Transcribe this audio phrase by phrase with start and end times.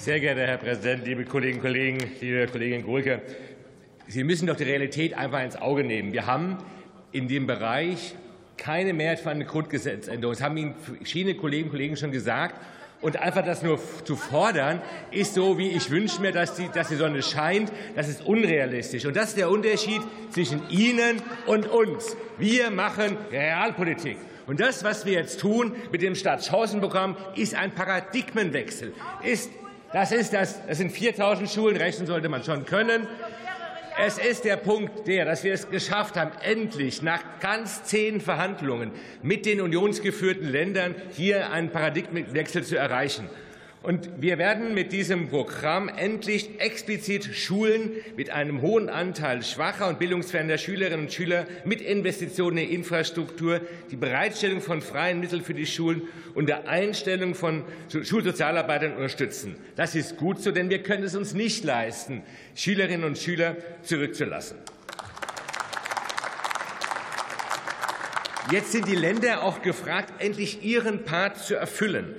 [0.00, 3.20] Sehr geehrter Herr Präsident, liebe Kolleginnen und Kollegen, liebe Kollegin Grulke,
[4.08, 6.14] Sie müssen doch die Realität einfach ins Auge nehmen.
[6.14, 6.56] Wir haben
[7.12, 8.14] in dem Bereich
[8.56, 10.32] keine Mehrheit für eine Grundgesetzänderung.
[10.32, 12.54] Das haben Ihnen verschiedene Kolleginnen und Kollegen schon gesagt.
[13.02, 14.80] Und einfach das nur zu fordern,
[15.10, 17.70] ist so, wie ich wünsche mir, dass die, dass die Sonne scheint.
[17.94, 19.04] Das ist unrealistisch.
[19.04, 22.16] Und das ist der Unterschied zwischen Ihnen und uns.
[22.38, 24.16] Wir machen Realpolitik.
[24.46, 28.94] Und das, was wir jetzt tun mit dem Stadtchancenprogramm, ist ein Paradigmenwechsel.
[29.22, 29.50] Ist,
[29.92, 33.06] das, ist das, das sind 4000 Schulen, rechnen sollte man schon können.
[33.98, 38.92] Es ist der Punkt der, dass wir es geschafft haben, endlich nach ganz zehn Verhandlungen
[39.22, 43.28] mit den unionsgeführten Ländern hier einen Paradigmenwechsel zu erreichen.
[43.82, 49.98] Und wir werden mit diesem Programm endlich explizit Schulen mit einem hohen Anteil schwacher und
[49.98, 55.64] bildungsferner Schülerinnen und Schüler mit Investitionen in Infrastruktur, die Bereitstellung von freien Mitteln für die
[55.64, 56.02] Schulen
[56.34, 59.56] und der Einstellung von Schulsozialarbeitern unterstützen.
[59.76, 62.22] Das ist gut so, denn wir können es uns nicht leisten,
[62.54, 64.58] Schülerinnen und Schüler zurückzulassen.
[68.52, 72.14] Jetzt sind die Länder auch gefragt, endlich ihren Part zu erfüllen.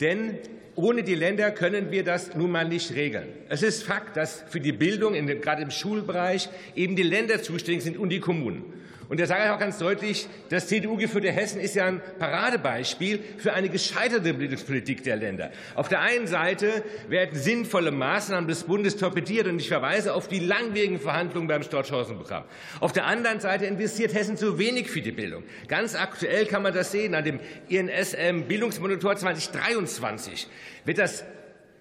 [0.00, 0.38] Denn
[0.76, 3.28] ohne die Länder können wir das nun mal nicht regeln.
[3.48, 7.96] Es ist Fakt, dass für die Bildung, gerade im Schulbereich, eben die Länder zuständig sind
[7.96, 8.64] und die Kommunen.
[9.08, 13.52] Und da sage ich auch ganz deutlich, das CDU-geführte Hessen ist ja ein Paradebeispiel für
[13.52, 15.50] eine gescheiterte Bildungspolitik der Länder.
[15.74, 20.40] Auf der einen Seite werden sinnvolle Maßnahmen des Bundes torpediert, und ich verweise auf die
[20.40, 22.44] langwierigen Verhandlungen beim Storchhausen-Programm.
[22.80, 25.44] Auf der anderen Seite investiert Hessen zu wenig für die Bildung.
[25.68, 29.83] Ganz aktuell kann man das sehen an dem INSM Bildungsmonitor 2023
[30.84, 31.24] wird das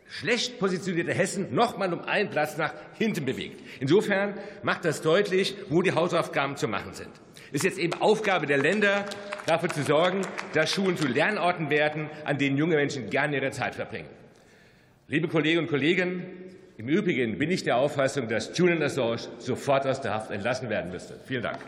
[0.08, 3.62] schlecht positionierte Hessen noch mal um einen Platz nach hinten bewegt.
[3.80, 7.10] Insofern macht das deutlich, wo die Hausaufgaben zu machen sind.
[7.50, 9.06] Es ist jetzt eben Aufgabe der Länder,
[9.46, 10.22] dafür zu sorgen,
[10.54, 14.10] dass Schulen zu Lernorten werden, an denen junge Menschen gerne ihre Zeit verbringen.
[15.08, 16.26] Liebe Kolleginnen und Kollegen,
[16.78, 20.92] im Übrigen bin ich der Auffassung, dass Julian Assange sofort aus der Haft entlassen werden
[20.92, 21.20] müsste.
[21.26, 21.60] Vielen Dank.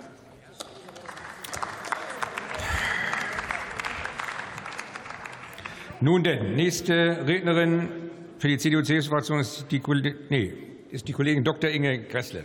[6.05, 7.89] Nun denn, nächste Rednerin
[8.37, 9.81] für die CDU-CSU-Fraktion ist die,
[10.29, 10.53] nee,
[10.91, 11.71] ist die Kollegin Dr.
[11.71, 12.43] Inge Gressle.